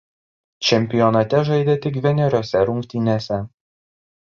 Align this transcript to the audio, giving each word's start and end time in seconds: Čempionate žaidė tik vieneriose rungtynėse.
Čempionate 0.69 1.43
žaidė 1.51 1.77
tik 1.85 2.01
vieneriose 2.09 2.67
rungtynėse. 2.75 3.43